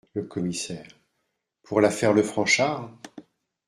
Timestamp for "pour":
1.61-1.79